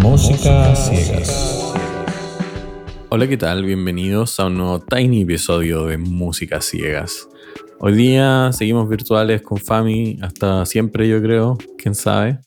Música 0.00 0.74
ciegas. 0.76 1.74
Hola, 3.08 3.26
¿qué 3.26 3.36
tal? 3.36 3.64
Bienvenidos 3.64 4.38
a 4.38 4.46
un 4.46 4.58
nuevo 4.58 4.78
tiny 4.80 5.22
episodio 5.22 5.86
de 5.86 5.98
Música 5.98 6.60
Ciegas. 6.60 7.28
Hoy 7.80 7.94
día 7.94 8.50
seguimos 8.52 8.88
virtuales 8.88 9.42
con 9.42 9.58
Fami 9.58 10.20
hasta 10.22 10.64
siempre, 10.64 11.08
yo 11.08 11.20
creo. 11.20 11.58
¿Quién 11.76 11.96
sabe? 11.96 12.38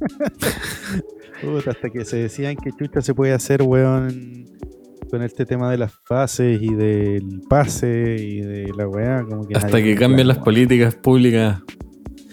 Puta, 1.42 1.70
hasta 1.70 1.90
que 1.90 2.04
se 2.04 2.16
decían 2.16 2.56
que 2.56 2.72
chucha 2.72 3.02
se 3.02 3.14
puede 3.14 3.34
hacer, 3.34 3.62
weón, 3.62 4.46
con 5.08 5.22
este 5.22 5.46
tema 5.46 5.70
de 5.70 5.78
las 5.78 5.92
fases 6.04 6.60
y 6.60 6.74
del 6.74 7.42
pase 7.48 8.16
y 8.18 8.40
de 8.40 8.72
la 8.76 8.88
weá. 8.88 9.22
Como 9.22 9.46
que 9.46 9.56
Hasta 9.56 9.80
que 9.80 9.94
cambien 9.94 10.26
las 10.26 10.38
políticas 10.38 10.96
públicas 10.96 11.62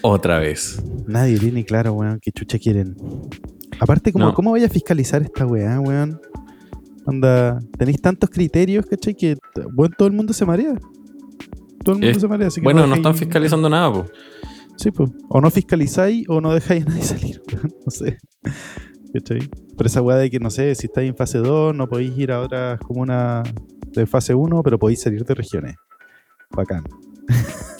otra 0.06 0.38
vez. 0.38 0.82
Nadie 1.06 1.38
tiene 1.38 1.64
claro, 1.64 1.92
weón, 1.94 2.18
qué 2.20 2.30
chucha 2.30 2.58
quieren. 2.58 2.94
Aparte, 3.80 4.12
¿cómo, 4.12 4.26
No. 4.26 4.34
¿cómo 4.34 4.52
vaya 4.52 4.66
a 4.66 4.70
fiscalizar 4.70 5.22
esta 5.22 5.46
weá, 5.46 5.80
weón? 5.80 6.20
Onda, 7.06 7.58
tenéis 7.78 8.00
tantos 8.00 8.30
criterios, 8.30 8.86
¿cachai? 8.86 9.14
Que, 9.14 9.36
bueno, 9.72 9.94
todo 9.98 10.08
el 10.08 10.14
mundo 10.14 10.32
se 10.32 10.44
marea. 10.46 10.74
Todo 11.84 11.96
el 11.96 12.00
mundo 12.02 12.06
Eh, 12.06 12.20
se 12.20 12.28
marea. 12.28 12.48
Así 12.48 12.60
que 12.60 12.64
Bueno, 12.64 12.86
no 12.86 12.94
están 12.94 13.14
fiscalizando 13.14 13.68
nada, 13.68 13.92
pues. 13.92 14.10
Sí, 14.76 14.90
pues. 14.90 15.10
O 15.28 15.40
no 15.40 15.50
fiscalizáis 15.50 16.26
o 16.28 16.40
no 16.40 16.52
dejáis 16.54 16.86
a 16.86 16.88
nadie 16.88 17.02
salir. 17.02 17.42
no 17.84 17.90
sé. 17.90 18.18
¿Cachai? 19.12 19.48
Pero 19.76 19.86
esa 19.86 20.02
weá 20.02 20.16
de 20.16 20.30
que, 20.30 20.38
no 20.40 20.50
sé, 20.50 20.74
si 20.74 20.86
estáis 20.86 21.10
en 21.10 21.16
fase 21.16 21.38
2, 21.38 21.74
no 21.74 21.88
podéis 21.88 22.16
ir 22.18 22.30
a 22.32 22.40
otras 22.40 22.78
comunas 22.80 23.48
de 23.92 24.06
fase 24.06 24.34
1, 24.34 24.62
pero 24.62 24.78
podéis 24.78 25.02
salir 25.02 25.24
de 25.24 25.34
regiones. 25.34 25.76
Bacán. 26.50 26.84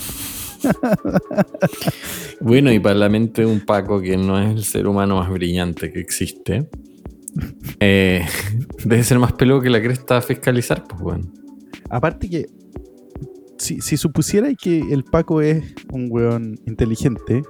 Bueno, 2.41 2.73
y 2.73 2.79
para 2.79 2.95
la 2.95 3.09
mente 3.09 3.43
de 3.43 3.47
un 3.47 3.61
Paco 3.61 4.01
que 4.01 4.17
no 4.17 4.39
es 4.39 4.51
el 4.51 4.65
ser 4.65 4.87
humano 4.87 5.17
más 5.17 5.31
brillante 5.31 5.93
que 5.93 6.01
existe, 6.01 6.69
eh, 7.81 8.25
debe 8.85 9.03
ser 9.03 9.19
más 9.19 9.33
peludo 9.33 9.61
que 9.61 9.71
la 9.71 9.83
cresta 9.83 10.19
a 10.19 10.23
fiscalizar, 10.23 10.85
pues 10.85 11.01
bueno. 11.01 11.33
Aparte 11.91 12.29
que, 12.29 12.47
si, 13.59 13.81
si 13.81 13.97
supusierais 13.97 14.57
que 14.61 14.81
el 14.91 15.05
Paco 15.05 15.41
es 15.41 15.63
un 15.93 16.09
weón 16.11 16.59
inteligente, 16.67 17.43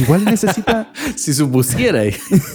igual 0.00 0.24
necesita, 0.24 0.92
Si 1.16 1.32
supusiera. 1.32 2.04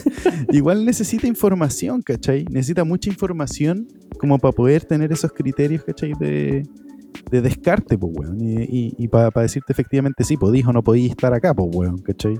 igual 0.51 0.85
necesita 0.85 1.27
información, 1.27 2.01
¿cachai? 2.01 2.45
Necesita 2.49 2.83
mucha 2.83 3.09
información 3.09 3.87
como 4.19 4.39
para 4.39 4.51
poder 4.51 4.85
tener 4.85 5.11
esos 5.11 5.31
criterios, 5.31 5.83
¿cachai? 5.83 6.13
De, 6.19 6.63
de 7.31 7.41
descarte, 7.41 7.97
pues, 7.97 8.13
weón. 8.15 8.37
Y, 8.41 8.93
y, 8.97 9.07
para 9.07 9.31
decirte 9.41 9.73
efectivamente 9.73 10.23
sí, 10.23 10.37
podís 10.37 10.65
o 10.65 10.73
no 10.73 10.83
podís 10.83 11.11
estar 11.11 11.33
acá, 11.33 11.53
pues, 11.53 11.69
weón, 11.73 11.97
¿cachai? 11.99 12.39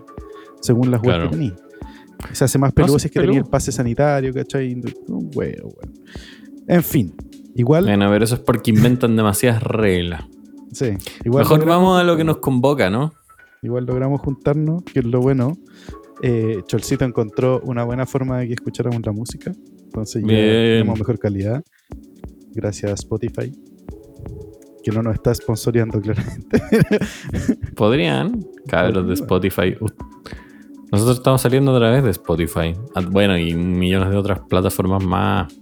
Según 0.62 0.92
las 0.92 1.02
weas 1.02 1.16
Claro. 1.18 1.30
que 1.32 1.38
tenís. 1.38 1.54
Se 2.34 2.46
hace 2.46 2.58
más 2.58 2.72
No, 2.72 2.76
peludo 2.76 2.98
sí, 3.00 3.04
si 3.04 3.08
es 3.08 3.12
que 3.12 3.20
tenéis 3.20 3.38
el 3.40 3.46
pase 3.46 3.72
sanitario, 3.72 4.34
¿cachai? 4.34 4.74
Un 5.08 5.30
huevo, 5.36 5.70
weón. 5.70 5.94
En 6.68 6.84
fin, 6.84 7.14
igual. 7.56 7.86
Bueno, 7.86 8.06
a 8.06 8.10
ver, 8.10 8.24
eso 8.24 8.36
es 8.36 8.42
porque 8.42 8.72
inventan 8.72 9.16
demasiadas 9.16 9.62
reglas. 9.64 10.24
sí, 10.72 10.92
igual 11.24 11.44
Mejor 11.44 11.60
logramos- 11.60 11.68
vamos 11.68 12.02
a 12.02 12.04
lo 12.04 12.18
que 12.18 12.24
nos 12.24 12.38
convoca, 12.38 12.90
¿no? 12.90 13.14
Igual 13.62 13.86
logramos 13.86 14.22
juntarnos, 14.22 14.84
que 14.84 15.00
es 15.00 15.06
lo 15.06 15.20
bueno. 15.22 15.58
Eh, 16.22 16.62
Cholcito 16.68 17.06
encontró 17.06 17.62
una 17.64 17.84
buena 17.84 18.06
forma 18.06 18.40
de 18.40 18.48
que 18.48 18.54
escucháramos 18.54 19.02
la 19.06 19.12
música. 19.12 19.52
Entonces 19.86 20.22
ya 20.24 20.28
tenemos 20.28 20.98
mejor 21.00 21.20
calidad. 21.20 21.64
Gracias 22.54 22.92
a 22.92 22.96
Spotify. 22.96 23.52
Que 24.88 24.96
no 24.96 25.04
nos 25.04 25.16
está 25.16 25.36
sponsoreando 25.36 26.00
claramente. 26.00 26.62
Podrían, 27.76 28.40
cabros 28.70 29.06
de 29.06 29.16
Spotify. 29.16 29.76
Nosotros 30.94 31.18
estamos 31.18 31.42
saliendo 31.42 31.74
otra 31.74 31.92
vez 31.92 32.06
de 32.06 32.12
Spotify. 32.12 32.74
Ah, 32.96 33.02
Bueno, 33.06 33.38
y 33.38 33.54
millones 33.54 34.12
de 34.12 34.16
otras 34.16 34.40
plataformas 34.48 35.04
más. 35.04 35.54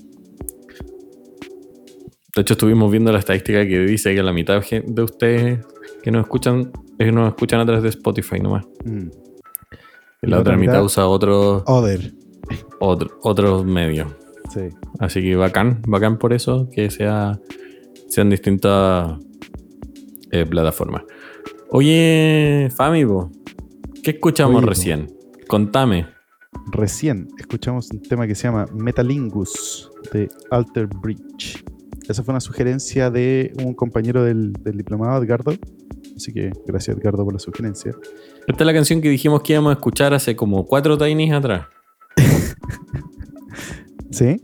De 2.36 2.42
hecho, 2.42 2.54
estuvimos 2.54 2.92
viendo 2.92 3.12
la 3.12 3.18
estadística 3.18 3.66
que 3.66 3.80
dice 3.80 4.14
que 4.14 4.22
la 4.22 4.32
mitad 4.32 4.62
de 4.64 5.02
ustedes 5.02 5.66
que 6.04 6.12
nos 6.12 6.22
escuchan, 6.26 6.72
es 7.00 7.06
que 7.08 7.12
nos 7.12 7.30
escuchan 7.30 7.62
a 7.62 7.66
través 7.66 7.82
de 7.82 7.90
Spotify 7.90 8.40
nomás. 8.40 8.64
Mm. 8.84 9.08
Y 10.22 10.28
la 10.28 10.40
otra 10.40 10.56
mitad 10.56 10.84
usa 10.84 11.08
otros 11.08 11.64
Other. 11.66 12.14
otro, 12.80 13.18
otros 13.24 13.66
medios. 13.66 14.08
Sí. 14.54 14.70
Así 15.00 15.24
que 15.24 15.36
bacán, 15.36 15.82
bacán 15.88 16.20
por 16.20 16.32
eso 16.32 16.70
que 16.70 16.92
sea, 16.92 17.40
sean 18.16 18.30
distintas 18.30 19.20
eh, 20.32 20.46
plataformas. 20.46 21.04
Oye, 21.70 22.70
Fami, 22.74 23.04
¿qué 24.02 24.12
escuchamos 24.12 24.56
Oye, 24.56 24.64
po. 24.64 24.70
recién? 24.70 25.14
Contame. 25.50 26.08
Recién 26.72 27.28
escuchamos 27.38 27.92
un 27.92 28.02
tema 28.02 28.26
que 28.26 28.34
se 28.34 28.44
llama 28.44 28.68
Metalingus 28.74 29.92
de 30.14 30.30
Alter 30.50 30.88
Bridge. 30.88 31.62
Esa 32.08 32.24
fue 32.24 32.32
una 32.32 32.40
sugerencia 32.40 33.12
de 33.12 33.52
un 33.62 33.74
compañero 33.74 34.24
del, 34.24 34.54
del 34.54 34.78
diplomado, 34.78 35.22
Edgardo. 35.22 35.52
Así 36.16 36.32
que 36.32 36.52
gracias, 36.66 36.96
Edgardo, 36.96 37.26
por 37.26 37.34
la 37.34 37.40
sugerencia. 37.40 37.92
Esta 38.48 38.64
es 38.64 38.66
la 38.66 38.74
canción 38.74 39.02
que 39.02 39.10
dijimos 39.10 39.42
que 39.42 39.52
íbamos 39.52 39.72
a 39.72 39.74
escuchar 39.74 40.14
hace 40.14 40.38
como 40.38 40.66
cuatro 40.66 40.98
tinies 40.98 41.34
atrás. 41.34 41.68
¿Sí? 44.12 44.38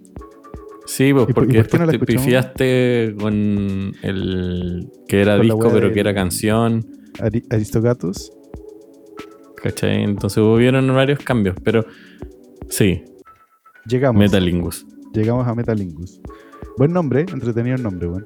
Sí, 0.93 1.13
pues 1.13 1.29
¿Y 1.29 1.33
por- 1.33 1.43
y 1.43 1.47
porque 1.57 1.63
por 1.63 1.79
no 1.79 1.87
te 1.87 1.99
pifiaste 1.99 3.15
con 3.17 3.93
el 4.03 4.89
que 5.07 5.21
era 5.21 5.37
Con 5.37 5.45
disco, 5.45 5.69
pero 5.71 5.93
que 5.93 5.99
era 6.01 6.13
canción. 6.13 6.85
Ari- 7.19 7.45
Aristogatus. 7.49 8.29
¿Cachai? 9.55 10.03
Entonces 10.03 10.39
hubieron 10.39 10.87
varios 10.93 11.19
cambios, 11.19 11.55
pero 11.63 11.85
sí, 12.67 13.03
Llegamos. 13.87 14.19
Metalingus. 14.19 14.85
Llegamos 15.13 15.47
a 15.47 15.55
Metalingus. 15.55 16.19
Buen 16.77 16.91
nombre, 16.91 17.21
entretenido 17.21 17.75
el 17.77 17.83
nombre, 17.83 18.07
weón. 18.07 18.23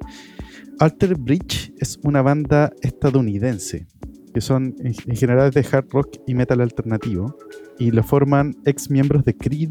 Alter 0.80 1.14
Bridge 1.16 1.72
es 1.78 1.98
una 2.02 2.20
banda 2.20 2.72
estadounidense 2.82 3.86
que 4.34 4.40
son 4.40 4.74
en 4.80 4.92
general 5.16 5.50
de 5.52 5.64
hard 5.72 5.86
rock 5.90 6.16
y 6.26 6.34
metal 6.34 6.60
alternativo 6.60 7.36
y 7.78 7.90
lo 7.92 8.02
forman 8.02 8.54
ex 8.66 8.90
miembros 8.90 9.24
de 9.24 9.34
Creed 9.36 9.70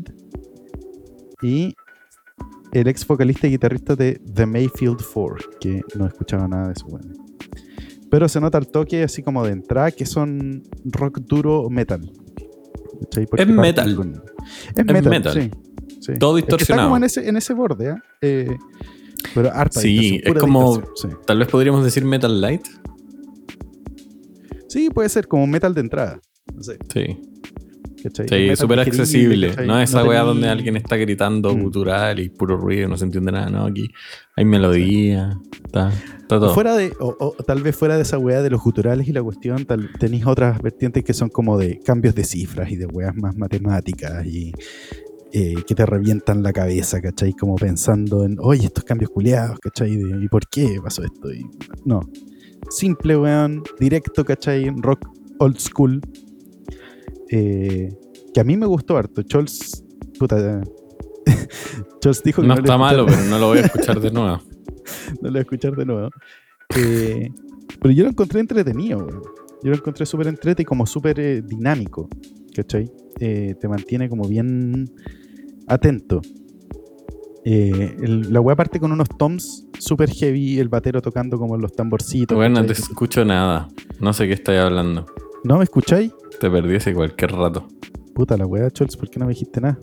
y 1.43 1.75
el 2.79 2.87
ex 2.87 3.05
vocalista 3.07 3.47
y 3.47 3.51
guitarrista 3.51 3.95
de 3.95 4.19
The 4.33 4.45
Mayfield 4.45 4.99
Four, 5.01 5.57
que 5.59 5.81
no 5.95 6.05
escuchaba 6.07 6.47
nada 6.47 6.67
de 6.67 6.73
eso, 6.73 6.85
weón. 6.87 7.13
Pero 8.09 8.27
se 8.29 8.39
nota 8.39 8.57
el 8.57 8.67
toque 8.67 9.03
así 9.03 9.23
como 9.23 9.43
de 9.45 9.51
entrada 9.53 9.91
que 9.91 10.05
son 10.05 10.63
rock 10.85 11.19
duro 11.19 11.61
o 11.61 11.69
metal. 11.69 12.11
Es 13.37 13.47
metal. 13.47 13.95
con- 13.95 14.21
Es 14.75 14.85
metal, 14.85 15.09
metal. 15.09 15.33
sí. 15.33 15.51
sí. 16.01 16.13
Todo 16.19 16.37
Es 16.37 16.43
que 16.43 16.51
está 16.51 16.57
distorsionado. 16.57 16.87
como 16.89 16.97
en 16.97 17.03
ese, 17.05 17.27
en 17.27 17.37
ese 17.37 17.53
borde, 17.53 17.89
¿ah? 17.91 18.01
Eh, 18.21 18.55
pero 19.33 19.51
harta 19.53 19.79
Sí, 19.81 20.21
es 20.23 20.33
como- 20.35 20.81
Tal 21.25 21.39
vez 21.39 21.47
podríamos 21.47 21.83
decir 21.83 22.05
Metal 22.05 22.39
Light. 22.41 22.65
Sí. 22.65 22.73
Sí, 24.67 24.89
puede 24.89 25.09
ser 25.09 25.27
como 25.27 25.47
metal 25.47 25.73
de 25.73 25.81
entrada. 25.81 26.19
No 26.53 26.61
sé, 26.63 26.77
Sí, 26.93 27.17
¿cachai? 28.09 28.27
sí, 28.29 28.55
súper 28.55 28.79
accesible. 28.79 29.55
No 29.65 29.79
es 29.79 29.89
esa 29.89 30.03
No 30.03 30.09
weá 30.09 30.21
donde 30.21 30.47
alguien 30.47 30.77
está 30.77 30.95
gritando 30.95 31.55
Mm. 31.55 31.61
gutural 31.61 32.19
y 32.19 32.29
puro 32.29 32.57
ruido, 32.57 32.87
no 32.87 32.97
se 32.97 33.05
entiende 33.05 33.31
nada, 33.31 33.49
¿no? 33.49 33.65
Aquí 33.65 33.89
hay 34.35 34.45
melodía, 34.45 35.37
está, 35.65 35.89
está 35.89 36.35
O 36.37 36.39
todo. 36.39 36.53
Fuera 36.53 36.75
de, 36.75 36.93
o, 36.99 37.15
o 37.19 37.31
tal 37.43 37.61
vez 37.63 37.75
fuera 37.75 37.95
de 37.95 38.03
esa 38.03 38.17
weá 38.17 38.41
de 38.41 38.49
los 38.49 38.61
guturales 38.61 39.07
y 39.07 39.13
la 39.13 39.23
cuestión, 39.23 39.65
tal, 39.65 39.89
tenéis 39.99 40.25
otras 40.25 40.61
vertientes 40.61 41.03
que 41.03 41.13
son 41.13 41.29
como 41.29 41.57
de 41.57 41.79
cambios 41.79 42.15
de 42.15 42.23
cifras 42.23 42.71
y 42.71 42.75
de 42.75 42.85
weas 42.85 43.15
más 43.15 43.35
matemáticas 43.35 44.25
y 44.25 44.51
eh, 45.33 45.55
que 45.67 45.75
te 45.75 45.85
revientan 45.85 46.43
la 46.43 46.53
cabeza, 46.53 47.01
¿cachai? 47.01 47.33
Como 47.33 47.55
pensando 47.55 48.23
en, 48.23 48.37
oye, 48.39 48.67
estos 48.67 48.85
cambios 48.85 49.09
culiados, 49.11 49.59
¿cachai? 49.59 49.95
De, 49.97 50.23
¿Y 50.23 50.27
por 50.29 50.47
qué 50.47 50.79
pasó 50.81 51.03
esto? 51.03 51.33
Y, 51.33 51.45
no. 51.83 52.01
Simple, 52.69 53.17
weón, 53.17 53.61
directo, 53.79 54.23
¿cachai? 54.23 54.69
Rock 54.77 55.07
old 55.39 55.57
school. 55.59 56.01
Eh, 57.29 57.89
que 58.33 58.39
a 58.39 58.43
mí 58.43 58.55
me 58.57 58.65
gustó 58.65 58.97
harto. 58.97 59.21
Chols, 59.23 59.83
puta. 60.19 60.61
Chols 62.01 62.23
dijo 62.23 62.41
que 62.41 62.47
No 62.47 62.53
está 62.55 62.77
malo, 62.77 63.05
pero 63.05 63.23
no 63.25 63.39
lo 63.39 63.47
voy 63.47 63.59
a 63.59 63.61
escuchar 63.65 63.99
de 63.99 64.11
nuevo. 64.11 64.37
no 65.21 65.27
lo 65.27 65.29
voy 65.31 65.37
a 65.39 65.41
escuchar 65.41 65.75
de 65.75 65.85
nuevo. 65.85 66.09
Eh, 66.77 67.29
pero 67.81 67.93
yo 67.93 68.03
lo 68.03 68.09
encontré 68.09 68.39
entretenido. 68.39 69.07
Yo 69.63 69.71
lo 69.71 69.75
encontré 69.75 70.05
súper 70.05 70.27
entretenido 70.27 70.61
y 70.61 70.65
como 70.65 70.85
súper 70.85 71.19
eh, 71.19 71.41
dinámico, 71.41 72.07
¿cachai? 72.55 72.91
Te 73.17 73.67
mantiene 73.67 74.09
como 74.09 74.27
bien 74.27 74.91
atento. 75.67 76.21
Eh, 77.45 77.95
el- 78.01 78.33
la 78.33 78.41
weá 78.41 78.55
parte 78.55 78.79
con 78.79 78.91
unos 78.91 79.07
toms 79.17 79.67
super 79.79 80.09
heavy, 80.09 80.59
el 80.59 80.67
batero 80.67 81.01
tocando 81.01 81.37
como 81.37 81.57
los 81.57 81.71
tamborcitos. 81.73 82.35
Bueno, 82.35 82.59
no 82.61 82.65
te 82.65 82.73
escucho 82.73 83.23
nada. 83.23 83.67
No 83.99 84.13
sé 84.13 84.27
qué 84.27 84.33
estáis 84.33 84.59
hablando. 84.59 85.05
¿No 85.45 85.57
me 85.59 85.63
escucháis? 85.63 86.11
Te 86.39 86.49
perdí 86.49 86.75
hace 86.75 86.93
cualquier 86.93 87.31
rato. 87.31 87.67
Puta 88.13 88.35
la 88.37 88.45
weá, 88.45 88.69
Chols, 88.71 88.97
¿por 88.97 89.09
qué 89.09 89.19
no 89.19 89.25
me 89.25 89.33
dijiste 89.33 89.61
nada? 89.61 89.77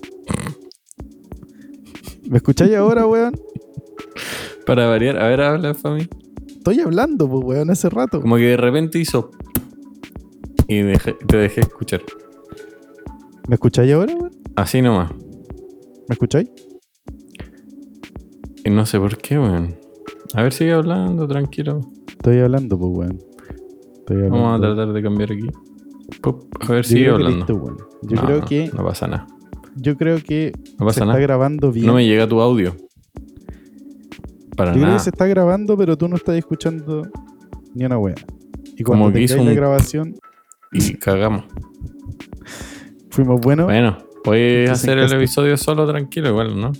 ¿Me 2.28 2.38
escucháis 2.38 2.74
ahora, 2.74 3.06
weón? 3.06 3.34
Para 4.66 4.86
variar, 4.88 5.18
a 5.18 5.28
ver, 5.28 5.40
habla, 5.40 5.74
Fami. 5.74 6.08
Estoy 6.48 6.80
hablando, 6.80 7.28
pues, 7.28 7.44
weón, 7.44 7.70
hace 7.70 7.88
rato. 7.90 8.20
Como 8.20 8.36
que 8.36 8.42
de 8.42 8.56
repente 8.56 8.98
hizo. 8.98 9.30
y 10.68 10.80
dejé- 10.82 11.16
te 11.26 11.36
dejé 11.36 11.60
escuchar. 11.60 12.02
¿Me 13.48 13.54
escucháis 13.54 13.92
ahora, 13.92 14.14
weón? 14.14 14.32
Así 14.56 14.80
nomás. 14.82 15.12
¿Me 16.08 16.14
escucháis? 16.14 16.48
Y 18.64 18.70
no 18.70 18.84
sé 18.86 18.98
por 18.98 19.16
qué, 19.18 19.38
weón. 19.38 19.76
A 20.34 20.42
ver, 20.42 20.52
sigue 20.52 20.72
hablando, 20.72 21.26
tranquilo. 21.28 21.80
Estoy 22.08 22.38
hablando, 22.40 22.78
pues, 22.78 22.90
weón. 22.92 23.31
Estoy. 24.02 24.28
Vamos 24.28 24.58
a 24.58 24.60
tratar 24.60 24.92
de 24.92 25.02
cambiar 25.02 25.32
aquí. 25.32 25.48
Pup, 26.20 26.44
a 26.60 26.72
ver, 26.72 26.84
sigue 26.84 27.02
creo 27.04 27.14
hablando. 27.14 27.36
listo, 27.38 27.54
weón. 27.54 27.76
Yo 28.02 28.16
No, 28.16 28.22
creo 28.26 28.44
que 28.44 28.70
No 28.76 28.84
pasa 28.84 29.06
nada. 29.06 29.26
yo 29.76 29.96
creo 29.96 30.18
que 30.22 30.52
No 30.54 30.60
se 30.70 30.76
pasa 30.78 30.90
está 30.90 31.04
nada. 31.06 31.18
grabando 31.20 31.72
bien. 31.72 31.86
No 31.86 31.94
me 31.94 32.04
llega 32.04 32.26
tu 32.28 32.40
audio. 32.40 32.76
Para 34.56 34.70
Yo 34.72 34.74
creo 34.74 34.86
nada. 34.86 34.98
que 34.98 35.04
se 35.04 35.10
está 35.10 35.26
grabando, 35.26 35.76
pero 35.76 35.96
tú 35.96 36.08
no 36.08 36.16
estás 36.16 36.36
escuchando 36.36 37.08
ni 37.74 37.84
una 37.84 37.96
wea. 37.98 38.14
Y 38.76 38.82
cuando 38.84 39.04
Como 39.06 39.14
que 39.14 39.22
hizo 39.22 39.42
la 39.42 39.52
grabación, 39.54 40.14
Y 40.72 40.94
cagamos. 40.94 41.44
fuimos 43.10 43.40
buenos. 43.40 43.66
Bueno, 43.66 43.98
puedes 44.24 44.68
Entonces, 44.68 44.88
hacer 44.88 44.98
¿qué 44.98 45.04
el 45.04 45.12
episodio 45.20 45.56
solo 45.56 45.86
tranquilo, 45.86 46.28
igual, 46.28 46.60
¿no? 46.60 46.72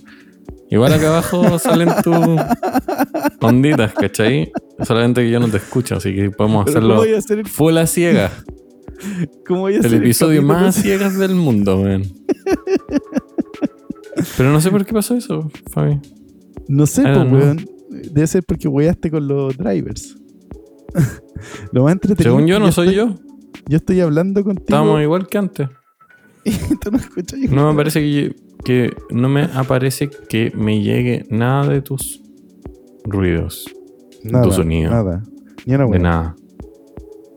Igual 0.69 0.93
acá 0.93 1.07
abajo 1.09 1.57
salen 1.59 1.89
tus 2.03 2.15
onditas, 3.41 3.93
¿cachai? 3.93 4.51
Solamente 4.83 5.21
que 5.21 5.29
yo 5.31 5.39
no 5.39 5.47
te 5.49 5.57
escucho, 5.57 5.95
así 5.95 6.13
que 6.15 6.29
podemos 6.31 6.65
Pero 6.65 6.79
¿cómo 6.81 6.93
hacerlo 6.93 6.95
voy 6.95 7.13
a 7.13 7.17
hacer 7.19 7.39
el, 7.39 7.47
full 7.47 7.77
a 7.77 7.87
ciegas. 7.87 8.31
cómo 9.47 9.61
voy 9.61 9.73
a 9.75 9.79
El 9.79 9.85
hacer 9.85 9.93
episodio 10.01 10.41
capítulo 10.41 10.59
más 10.65 10.77
a 10.77 10.81
ciegas 10.81 11.17
del 11.17 11.35
mundo, 11.35 11.79
weón. 11.81 12.03
Pero 14.37 14.51
no 14.51 14.61
sé 14.61 14.71
por 14.71 14.85
qué 14.85 14.93
pasó 14.93 15.15
eso, 15.15 15.49
Fabi. 15.71 15.99
No 16.67 16.85
sé, 16.85 17.01
pues, 17.03 17.31
weón. 17.31 17.65
Debe 17.89 18.27
ser 18.27 18.43
porque 18.43 18.67
weaste 18.67 19.11
con 19.11 19.27
los 19.27 19.57
drivers. 19.57 20.15
Lo 21.71 21.83
más 21.83 21.93
entretenido. 21.93 22.35
Según 22.35 22.47
yo, 22.47 22.59
no 22.59 22.71
soy 22.71 22.89
estoy- 22.89 22.95
yo. 22.97 23.15
Yo 23.67 23.77
estoy 23.77 24.01
hablando 24.01 24.43
contigo. 24.43 24.65
Estábamos 24.65 25.01
igual 25.01 25.27
que 25.27 25.37
antes. 25.37 25.69
y 26.45 26.51
tú 26.81 26.91
no 26.91 26.97
escuchas. 26.97 27.39
No 27.49 27.71
me 27.71 27.77
parece 27.77 28.01
que, 28.01 28.35
que 28.65 28.93
no 29.09 29.29
me 29.29 29.43
aparece 29.53 30.09
que 30.09 30.51
me 30.55 30.81
llegue 30.81 31.25
nada 31.29 31.67
de 31.69 31.81
tus 31.81 32.21
ruidos. 33.05 33.65
nada, 34.23 34.45
tu 34.45 34.51
sonido. 34.51 34.91
Nada. 34.91 35.23
Ni 35.65 35.75
una 35.75 35.85
De 35.87 35.99
nada. 35.99 36.35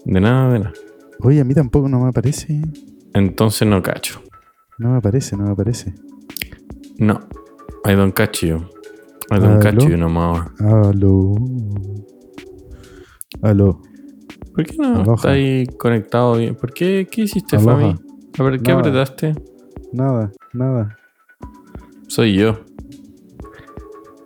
De 0.04 0.20
nada, 0.20 0.52
de 0.52 0.58
nada. 0.60 0.72
Oye, 1.20 1.40
a 1.40 1.44
mí 1.44 1.54
tampoco 1.54 1.88
no 1.88 2.00
me 2.00 2.08
aparece. 2.08 2.60
Entonces 3.14 3.66
no 3.66 3.82
cacho. 3.82 4.20
No 4.78 4.90
me 4.90 4.98
aparece, 4.98 5.36
no 5.36 5.44
me 5.44 5.50
aparece. 5.52 5.94
No. 6.98 7.20
I 7.84 7.92
don't 7.94 8.14
catch 8.14 8.44
you. 8.44 8.56
I 9.30 9.38
don't 9.40 9.62
catch 9.62 9.74
¿Aló? 9.82 9.88
you 9.88 9.96
no 9.96 10.08
more. 10.08 10.42
Aló. 10.60 11.34
Aló. 13.42 13.80
¿Por 14.54 14.64
qué 14.64 14.76
no 14.78 15.00
Aloha. 15.00 15.14
está 15.16 15.30
ahí 15.30 15.66
conectado 15.78 16.36
bien? 16.36 16.54
¿Por 16.54 16.72
qué? 16.72 17.06
¿Qué 17.10 17.22
hiciste, 17.22 17.56
Aloha. 17.56 17.74
Fabi? 17.80 17.96
A 18.38 18.42
ver, 18.42 18.60
¿qué 18.60 18.68
Nada. 18.70 18.80
apretaste? 18.80 19.34
Nada, 19.92 20.32
nada. 20.52 20.96
Soy 22.08 22.34
yo. 22.36 22.60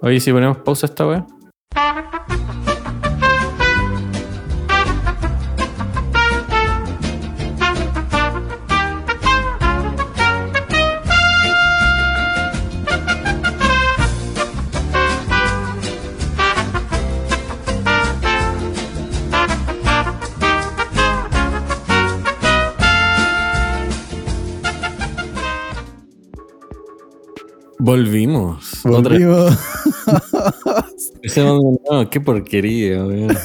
Oye, 0.02 0.18
si 0.18 0.32
ponemos 0.32 0.58
pausa 0.58 0.86
a 0.86 0.88
esta 0.88 1.06
weá. 1.06 1.26
Volvimos. 27.78 28.84
Otra 28.84 29.18
Volvimos. 29.18 29.69
Ese 31.22 31.42
no, 31.44 31.78
qué 32.10 32.20
porquería, 32.20 33.04
weón. 33.04 33.36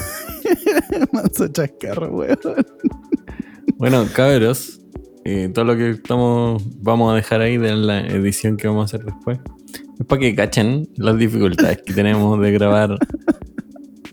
Manso 1.12 1.48
chascarro, 1.48 2.10
weón. 2.16 2.38
Bueno, 3.76 4.06
cabros, 4.14 4.80
eh, 5.24 5.50
todo 5.52 5.64
lo 5.64 5.76
que 5.76 5.90
estamos 5.90 6.62
vamos 6.80 7.12
a 7.12 7.16
dejar 7.16 7.40
ahí 7.40 7.58
de 7.58 7.74
la 7.76 8.00
edición 8.00 8.56
que 8.56 8.68
vamos 8.68 8.82
a 8.82 8.96
hacer 8.96 9.04
después 9.06 9.38
es 9.98 10.06
para 10.06 10.20
que 10.20 10.34
cachen 10.34 10.88
las 10.96 11.18
dificultades 11.18 11.82
que 11.84 11.92
tenemos 11.92 12.40
de 12.40 12.52
grabar 12.52 12.96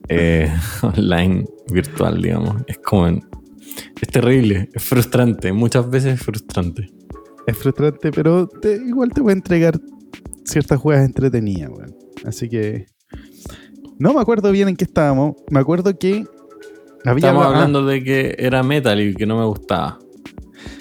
eh, 0.09 0.51
online, 0.81 1.45
virtual, 1.71 2.21
digamos. 2.21 2.61
Es 2.67 2.77
como. 2.79 3.07
es 3.07 4.07
terrible, 4.11 4.69
es 4.73 4.83
frustrante, 4.83 5.53
muchas 5.53 5.89
veces 5.89 6.15
es 6.19 6.25
frustrante. 6.25 6.89
Es 7.45 7.57
frustrante, 7.57 8.11
pero 8.11 8.47
te- 8.47 8.75
igual 8.75 9.11
te 9.13 9.21
voy 9.21 9.31
a 9.31 9.33
entregar 9.33 9.79
ciertas 10.45 10.79
juegas 10.79 11.05
entretenidas, 11.05 11.69
weón. 11.69 11.95
Así 12.25 12.49
que. 12.49 12.85
No 13.99 14.13
me 14.13 14.21
acuerdo 14.21 14.51
bien 14.51 14.69
en 14.69 14.75
qué 14.75 14.85
estábamos. 14.85 15.35
Me 15.49 15.59
acuerdo 15.59 15.97
que. 15.97 16.25
Había 17.05 17.27
Estamos 17.27 17.45
ah, 17.45 17.49
hablando 17.49 17.85
de 17.85 18.03
que 18.03 18.35
era 18.37 18.63
metal 18.63 19.01
y 19.01 19.13
que 19.13 19.25
no 19.25 19.37
me 19.37 19.45
gustaba. 19.45 19.99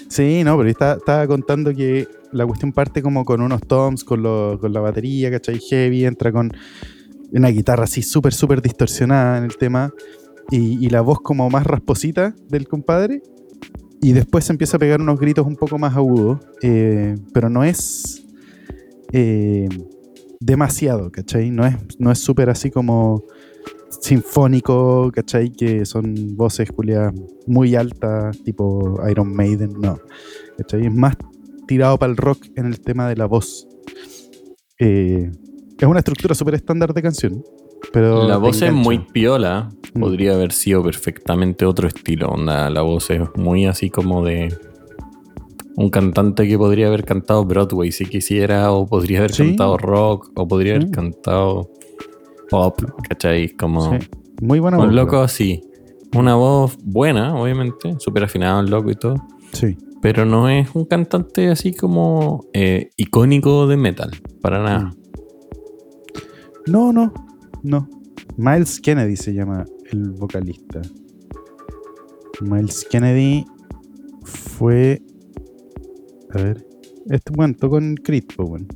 Sí, 0.07 0.43
no, 0.43 0.57
pero 0.57 0.69
estaba, 0.69 0.93
estaba 0.93 1.27
contando 1.27 1.73
que 1.73 2.07
la 2.31 2.45
cuestión 2.45 2.71
parte 2.71 3.01
como 3.01 3.25
con 3.25 3.41
unos 3.41 3.61
toms, 3.61 4.03
con, 4.03 4.23
lo- 4.23 4.57
con 4.59 4.71
la 4.71 4.79
batería, 4.79 5.29
¿cachai? 5.31 5.59
Heavy, 5.59 6.05
entra 6.05 6.31
con 6.31 6.51
una 7.31 7.49
guitarra 7.49 7.83
así 7.85 8.01
súper, 8.03 8.33
súper 8.33 8.61
distorsionada 8.61 9.37
en 9.39 9.43
el 9.45 9.57
tema 9.57 9.91
y, 10.51 10.85
y 10.85 10.89
la 10.89 11.01
voz 11.01 11.19
como 11.19 11.49
más 11.49 11.65
rasposita 11.65 12.33
del 12.47 12.67
compadre. 12.67 13.21
Y 14.01 14.11
después 14.13 14.45
se 14.45 14.53
empieza 14.53 14.77
a 14.77 14.79
pegar 14.79 15.01
unos 15.01 15.19
gritos 15.19 15.45
un 15.47 15.55
poco 15.55 15.77
más 15.77 15.95
agudos, 15.95 16.39
eh, 16.61 17.15
pero 17.33 17.49
no 17.49 17.63
es 17.63 18.23
eh, 19.13 19.67
demasiado, 20.45 21.11
¿cachai? 21.11 21.51
No 21.51 21.65
es 21.65 21.75
no 21.99 22.11
es 22.11 22.19
súper 22.19 22.49
así 22.49 22.69
como 22.69 23.23
sinfónico, 24.01 25.11
¿cachai? 25.13 25.51
Que 25.51 25.85
son 25.85 26.35
voces 26.35 26.71
culiadas 26.71 27.13
muy 27.47 27.75
altas, 27.75 28.41
tipo 28.43 28.99
Iron 29.09 29.33
Maiden, 29.33 29.73
no. 29.79 29.99
¿cachai? 30.57 30.87
Es 30.87 30.93
más 30.93 31.15
tirado 31.67 31.97
para 31.97 32.11
el 32.11 32.17
rock 32.17 32.45
en 32.55 32.65
el 32.65 32.79
tema 32.81 33.07
de 33.07 33.15
la 33.15 33.25
voz. 33.25 33.67
Eh, 34.79 35.31
es 35.79 35.87
una 35.87 35.99
estructura 35.99 36.35
súper 36.35 36.55
estándar 36.55 36.93
de 36.93 37.01
canción, 37.01 37.43
pero... 37.91 38.27
La 38.27 38.37
voz 38.37 38.61
es 38.61 38.73
muy 38.73 38.99
piola. 38.99 39.69
Mm. 39.93 39.99
Podría 39.99 40.33
haber 40.33 40.51
sido 40.51 40.83
perfectamente 40.83 41.65
otro 41.65 41.87
estilo. 41.87 42.29
Onda, 42.29 42.69
la 42.69 42.81
voz 42.81 43.09
es 43.09 43.21
muy 43.35 43.65
así 43.65 43.89
como 43.89 44.23
de 44.25 44.55
un 45.75 45.89
cantante 45.89 46.47
que 46.47 46.57
podría 46.57 46.87
haber 46.87 47.03
cantado 47.05 47.43
Broadway 47.45 47.91
si 47.91 48.05
quisiera, 48.05 48.71
o 48.71 48.85
podría 48.87 49.19
haber 49.19 49.31
Sí. 49.33 49.43
cantado 49.47 49.77
rock, 49.77 50.31
o 50.35 50.47
podría 50.47 50.75
haber 50.75 50.91
cantado 50.91 51.69
pop, 52.49 52.79
¿cachai? 53.09 53.49
Como 53.49 53.91
Sí, 53.91 54.07
Muy 54.41 54.59
buena 54.59 54.77
un 54.77 54.85
voz, 54.87 54.93
loco 54.93 55.19
así. 55.19 55.61
Una 56.15 56.35
voz 56.35 56.77
buena, 56.83 57.35
obviamente, 57.35 57.95
súper 57.99 58.23
afinado 58.25 58.59
el 58.61 58.69
loco 58.69 58.91
y 58.91 58.95
todo. 58.95 59.15
Sí. 59.53 59.77
Pero 60.01 60.25
no 60.25 60.49
es 60.49 60.69
un 60.75 60.85
cantante 60.85 61.47
así 61.49 61.73
como 61.73 62.45
eh, 62.53 62.91
icónico 62.97 63.65
de 63.67 63.77
metal, 63.77 64.11
para 64.41 64.61
nada. 64.61 64.79
Mm. 64.79 64.95
No, 66.71 66.93
no, 66.93 67.13
no. 67.63 67.89
Miles 68.37 68.79
Kennedy 68.81 69.15
se 69.15 69.33
llama 69.33 69.65
el 69.91 70.11
vocalista. 70.11 70.81
Miles 72.41 72.85
Kennedy 72.89 73.45
fue. 74.23 75.01
A 76.33 76.41
ver. 76.41 76.65
Este, 77.09 77.31
bueno, 77.33 77.55
Creed, 78.03 78.25
po, 78.35 78.45
bueno. 78.45 78.67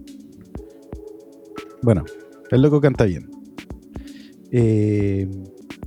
Bueno, 1.82 2.06
el 2.52 2.62
loco 2.62 2.82
canta 2.82 3.06
bien. 3.06 3.30
Eh, 4.52 5.28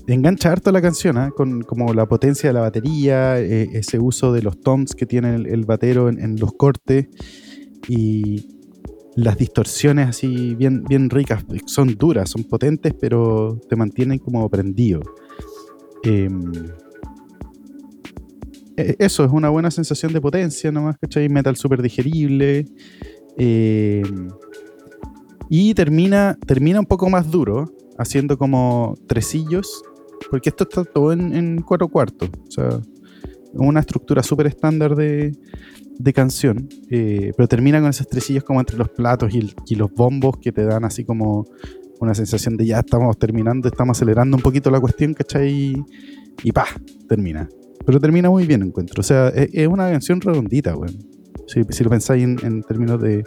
engancha 0.07 0.51
harto 0.51 0.73
la 0.73 0.83
canción, 0.83 1.19
¿ah? 1.19 1.31
con 1.35 1.63
como 1.63 1.93
la 1.95 2.07
potencia 2.07 2.51
de 2.51 2.55
la 2.55 2.61
batería, 2.61 3.41
eh, 3.41 3.69
ese 3.73 3.99
uso 3.99 4.33
de 4.33 4.43
los 4.43 4.61
toms 4.61 4.95
que 4.95 5.07
tiene 5.07 5.35
el, 5.35 5.65
batero 5.65 6.09
en, 6.09 6.37
los 6.39 6.53
cortes 6.53 7.09
y 7.89 8.49
las 9.15 9.37
distorsiones 9.37 10.09
así 10.09 10.55
bien, 10.55 10.85
bien 10.85 11.11
ricas. 11.11 11.45
Son 11.67 11.97
duras, 11.97 12.31
son 12.31 12.45
potentes, 12.45 12.95
pero 13.01 13.61
te 13.69 13.77
mantienen 13.77 14.19
como 14.19 14.49
prendido. 14.49 15.01
Em, 16.03 16.53
eso 18.99 19.25
es 19.25 19.31
una 19.33 19.49
buena 19.49 19.71
sensación 19.71 20.13
de 20.13 20.21
potencia 20.21 20.71
nomás, 20.71 20.97
¿cachai? 20.99 21.29
Metal 21.29 21.57
súper 21.57 21.83
digerible. 21.83 22.67
Em, 23.37 24.29
y 25.49 25.75
termina, 25.75 26.39
termina 26.47 26.81
un 26.81 26.87
poco 26.87 27.09
más 27.09 27.31
duro, 27.31 27.73
haciendo 27.99 28.39
como 28.39 28.95
tresillos, 29.07 29.83
porque 30.31 30.51
esto 30.51 30.65
está 30.65 30.85
todo 30.85 31.13
en, 31.13 31.35
en 31.35 31.63
cuatro 31.63 31.89
cuartos. 31.89 32.31
O 32.47 32.51
sea, 32.51 32.81
una 33.55 33.81
estructura 33.81 34.23
súper 34.23 34.47
estándar 34.47 34.95
de, 34.95 35.33
canción, 36.15 36.69
eh, 36.91 37.33
pero 37.37 37.47
termina 37.47 37.79
con 37.81 37.91
esos 37.91 38.09
tresillos 38.09 38.43
como 38.43 38.59
entre 38.59 38.79
los 38.79 38.89
platos 38.89 39.35
y, 39.35 39.55
y 39.67 39.75
los 39.75 39.93
bombos 39.93 40.39
que 40.39 40.51
te 40.51 40.65
dan 40.65 40.85
así 40.85 41.05
como 41.05 41.45
una 42.01 42.15
sensación 42.15 42.57
de 42.57 42.67
ya 42.67 42.79
estamos 42.81 43.19
terminando, 43.19 43.69
estamos 43.69 43.99
acelerando 43.99 44.37
un 44.37 44.43
poquito 44.43 44.71
la 44.71 44.81
cuestión, 44.81 45.13
¿cachai? 45.13 45.77
Y 46.43 46.53
pa, 46.53 46.67
termina. 47.07 47.49
Pero 47.87 48.01
termina 48.01 48.31
muy 48.31 48.47
bien, 48.47 48.63
encuentro. 48.63 49.01
O 49.01 49.05
sea, 49.05 49.29
es, 49.29 49.51
es 49.53 49.69
una 49.69 49.91
canción 49.91 50.21
redondita, 50.21 50.77
weón. 50.77 50.99
Si, 51.47 51.63
si 51.71 51.85
lo 51.85 51.91
pensáis 51.91 52.23
en, 52.23 52.39
en 52.43 52.63
términos 52.63 53.01
de 53.01 53.25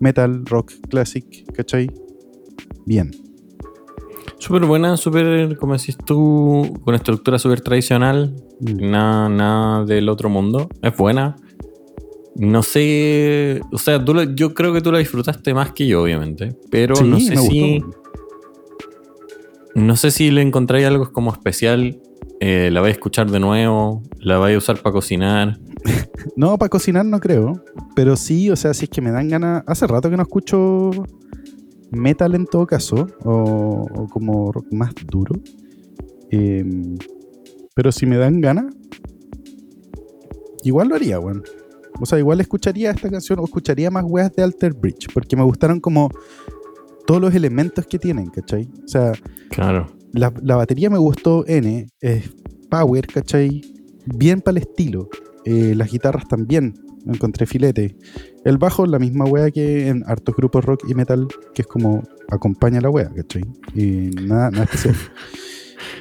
metal, 0.00 0.44
rock, 0.46 0.72
classic, 0.88 1.24
¿cachai? 1.54 1.90
Bien. 2.86 3.10
Súper 4.38 4.64
buena, 4.66 4.96
súper, 4.96 5.58
como 5.58 5.76
decís 5.76 5.96
tú, 6.06 6.78
con 6.84 6.94
estructura 6.94 7.38
súper 7.38 7.60
tradicional. 7.60 8.36
Mm. 8.60 8.90
Nada, 8.90 9.28
nada 9.28 9.84
del 9.84 10.08
otro 10.08 10.28
mundo. 10.28 10.68
Es 10.82 10.96
buena. 10.96 11.36
No 12.36 12.62
sé. 12.62 13.60
O 13.72 13.78
sea, 13.78 14.04
tú 14.04 14.14
yo 14.36 14.54
creo 14.54 14.72
que 14.72 14.80
tú 14.80 14.92
la 14.92 14.98
disfrutaste 14.98 15.54
más 15.54 15.72
que 15.72 15.88
yo, 15.88 16.02
obviamente. 16.02 16.56
Pero 16.70 16.94
Sí, 16.94 17.04
no 17.04 17.18
sé 17.18 17.36
si. 17.36 17.84
No 19.74 19.96
sé 19.96 20.10
si 20.10 20.30
le 20.30 20.42
encontráis 20.42 20.86
algo 20.86 21.12
como 21.12 21.32
especial. 21.32 22.00
Eh, 22.40 22.70
la 22.72 22.80
vais 22.80 22.92
a 22.92 22.96
escuchar 22.96 23.30
de 23.30 23.40
nuevo. 23.40 24.02
La 24.20 24.38
vais 24.38 24.54
a 24.54 24.58
usar 24.58 24.78
para 24.82 24.92
cocinar. 24.92 25.58
No, 26.36 26.58
para 26.58 26.68
cocinar 26.68 27.04
no 27.04 27.18
creo. 27.20 27.64
Pero 27.96 28.16
sí, 28.16 28.50
o 28.50 28.56
sea, 28.56 28.74
si 28.74 28.84
es 28.84 28.90
que 28.90 29.00
me 29.00 29.10
dan 29.10 29.28
ganas. 29.28 29.62
Hace 29.66 29.86
rato 29.86 30.10
que 30.10 30.16
no 30.16 30.22
escucho 30.22 30.90
metal 31.90 32.34
en 32.34 32.46
todo 32.46 32.66
caso. 32.66 33.06
O, 33.24 33.86
o 33.92 34.06
como 34.08 34.52
rock 34.52 34.66
más 34.72 34.92
duro. 35.10 35.34
Em, 36.30 36.96
pero 37.74 37.90
si 37.92 38.06
me 38.06 38.16
dan 38.16 38.40
ganas, 38.40 38.66
igual 40.64 40.88
lo 40.88 40.94
haría, 40.96 41.18
weón. 41.18 41.42
O 42.00 42.06
sea, 42.06 42.18
igual 42.18 42.40
escucharía 42.40 42.90
esta 42.90 43.08
canción 43.08 43.38
o 43.40 43.44
escucharía 43.44 43.90
más 43.90 44.04
weas 44.06 44.32
de 44.34 44.42
Alter 44.42 44.74
Bridge. 44.74 45.08
Porque 45.12 45.36
me 45.36 45.42
gustaron 45.42 45.80
como 45.80 46.10
todos 47.06 47.20
los 47.20 47.34
elementos 47.34 47.86
que 47.86 47.98
tienen, 47.98 48.26
¿cachai? 48.26 48.68
O 48.84 48.88
sea, 48.88 49.12
Claro. 49.50 49.88
La, 50.12 50.32
la 50.42 50.56
batería 50.56 50.90
me 50.90 50.98
gustó 50.98 51.44
N, 51.46 51.88
es 52.00 52.30
power, 52.70 53.06
¿cachai? 53.06 53.62
Bien 54.06 54.40
para 54.40 54.58
el 54.58 54.64
estilo. 54.64 55.08
Eh, 55.44 55.74
las 55.76 55.90
guitarras 55.90 56.26
también, 56.28 56.74
encontré 57.06 57.46
filete. 57.46 57.96
El 58.44 58.58
bajo, 58.58 58.86
la 58.86 58.98
misma 58.98 59.24
wea 59.24 59.50
que 59.50 59.88
en 59.88 60.04
hartos 60.06 60.34
grupos 60.36 60.64
rock 60.64 60.84
y 60.88 60.94
metal, 60.94 61.26
que 61.54 61.62
es 61.62 61.68
como 61.68 62.02
acompaña 62.30 62.80
la 62.80 62.90
wea, 62.90 63.10
¿cachai? 63.14 63.44
Y 63.74 64.10
nada, 64.22 64.50
nada 64.50 64.64
especial. 64.64 64.96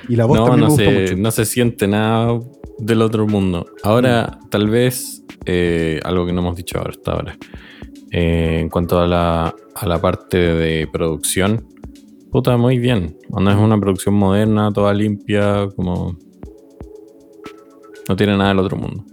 Y 0.09 0.15
la 0.15 0.25
voz 0.25 0.37
No, 0.39 0.45
también 0.45 0.61
no 0.61 0.75
me 0.75 0.83
gustó 0.83 0.91
se, 0.91 1.01
mucho. 1.01 1.17
no 1.17 1.31
se 1.31 1.45
siente 1.45 1.87
nada 1.87 2.39
del 2.79 3.01
otro 3.01 3.27
mundo. 3.27 3.67
Ahora, 3.83 4.39
tal 4.49 4.69
vez, 4.69 5.23
eh, 5.45 5.99
algo 6.03 6.25
que 6.25 6.33
no 6.33 6.41
hemos 6.41 6.55
dicho 6.55 6.77
ahora, 6.77 6.91
hasta 6.91 7.11
ahora. 7.11 7.37
Eh, 8.11 8.59
en 8.61 8.69
cuanto 8.69 8.99
a 8.99 9.07
la, 9.07 9.53
a 9.75 9.85
la 9.87 10.01
parte 10.01 10.37
de 10.37 10.87
producción, 10.91 11.67
puta, 12.31 12.57
muy 12.57 12.77
bien. 12.79 13.17
No 13.29 13.49
es 13.51 13.57
una 13.57 13.79
producción 13.79 14.15
moderna, 14.15 14.71
toda 14.73 14.93
limpia, 14.93 15.67
como. 15.75 16.17
No 18.09 18.15
tiene 18.15 18.37
nada 18.37 18.49
del 18.49 18.59
otro 18.59 18.77
mundo. 18.77 19.03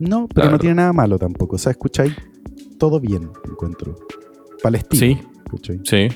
No, 0.00 0.28
pero 0.28 0.44
la 0.46 0.50
no 0.50 0.50
verdad. 0.52 0.58
tiene 0.60 0.74
nada 0.76 0.92
malo 0.92 1.18
tampoco. 1.18 1.56
O 1.56 1.58
sea, 1.58 1.72
escucháis 1.72 2.14
todo 2.78 3.00
bien, 3.00 3.30
encuentro. 3.48 3.96
Estilo. 4.64 4.98
Sí, 4.98 5.18
¿cachai? 5.50 5.80
sí. 5.84 6.08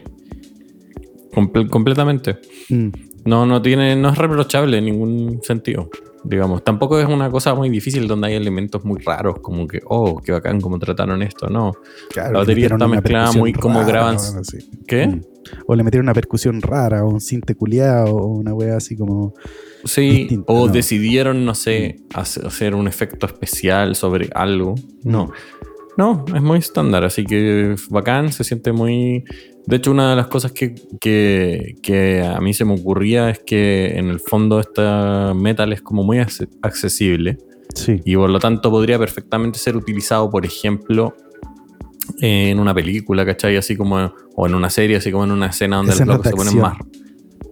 Comple- 1.34 1.68
completamente. 1.68 2.38
Mm, 2.70 2.88
No, 3.26 3.44
no 3.44 3.60
tiene, 3.60 3.94
no 3.94 4.08
es 4.08 4.16
reprochable 4.16 4.78
en 4.78 4.86
ningún 4.86 5.40
sentido. 5.42 5.90
Digamos, 6.24 6.64
tampoco 6.64 6.98
es 6.98 7.06
una 7.06 7.30
cosa 7.30 7.54
muy 7.54 7.68
difícil 7.68 8.08
donde 8.08 8.28
hay 8.28 8.34
elementos 8.34 8.84
muy 8.84 9.00
raros, 9.00 9.36
como 9.40 9.66
que, 9.68 9.80
oh, 9.86 10.20
qué 10.24 10.32
bacán 10.32 10.60
cómo 10.60 10.78
trataron 10.78 11.22
esto, 11.22 11.48
no. 11.48 11.72
claro, 12.10 12.32
La 12.32 12.38
batería 12.40 12.66
está 12.68 12.88
mezclada 12.88 13.32
muy 13.32 13.52
como 13.52 13.84
graban- 13.84 14.18
sí. 14.18 14.58
¿Qué? 14.86 15.06
Mm. 15.08 15.20
O 15.66 15.74
le 15.74 15.82
metieron 15.84 16.06
una 16.06 16.14
percusión 16.14 16.60
rara, 16.62 17.04
o 17.04 17.08
un 17.10 17.20
cinte 17.20 17.54
culiao, 17.54 18.14
o 18.14 18.26
una 18.26 18.54
wea 18.54 18.76
así 18.76 18.96
como. 18.96 19.34
Sí, 19.84 20.28
o 20.46 20.66
no. 20.66 20.72
decidieron, 20.72 21.44
no 21.44 21.54
sé, 21.54 22.00
hace- 22.14 22.46
hacer 22.46 22.74
un 22.74 22.88
efecto 22.88 23.26
especial 23.26 23.94
sobre 23.94 24.28
algo. 24.34 24.74
No. 25.04 25.30
No, 25.96 26.24
es 26.32 26.40
muy 26.42 26.58
estándar, 26.60 27.02
así 27.04 27.24
que 27.24 27.74
bacán, 27.90 28.30
se 28.32 28.44
siente 28.44 28.70
muy... 28.70 29.24
De 29.66 29.76
hecho, 29.76 29.90
una 29.90 30.10
de 30.10 30.16
las 30.16 30.28
cosas 30.28 30.52
que, 30.52 30.74
que, 31.00 31.74
que 31.82 32.22
a 32.22 32.40
mí 32.40 32.54
se 32.54 32.64
me 32.64 32.74
ocurría 32.74 33.28
es 33.30 33.40
que 33.40 33.98
en 33.98 34.08
el 34.08 34.20
fondo 34.20 34.60
esta 34.60 35.34
metal 35.34 35.72
es 35.72 35.82
como 35.82 36.04
muy 36.04 36.18
acce- 36.18 36.48
accesible 36.62 37.38
Sí. 37.74 38.00
y 38.04 38.14
por 38.16 38.30
lo 38.30 38.38
tanto 38.38 38.70
podría 38.70 38.98
perfectamente 38.98 39.58
ser 39.58 39.76
utilizado, 39.76 40.30
por 40.30 40.46
ejemplo, 40.46 41.14
en 42.20 42.58
una 42.58 42.74
película, 42.74 43.24
¿cachai? 43.24 43.56
Así 43.56 43.76
como, 43.76 44.12
o 44.36 44.46
en 44.46 44.54
una 44.54 44.70
serie, 44.70 44.96
así 44.96 45.10
como 45.12 45.24
en 45.24 45.32
una 45.32 45.46
escena 45.46 45.76
donde 45.76 45.92
los 45.92 46.06
locos 46.06 46.26
se 46.28 46.36
ponen 46.36 46.58
más, 46.60 46.78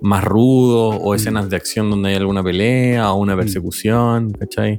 más 0.03 0.25
rudos, 0.25 0.99
o 1.01 1.13
Mm. 1.13 1.15
escenas 1.17 1.49
de 1.51 1.57
acción 1.57 1.91
donde 1.91 2.11
hay 2.11 2.15
alguna 2.17 2.43
pelea 2.43 3.13
o 3.13 3.17
una 3.21 3.37
persecución, 3.37 4.33
¿cachai? 4.33 4.79